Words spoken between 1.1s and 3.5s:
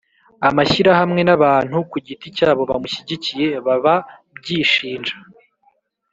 n'abantu ku giti cyabo bamushyigikiye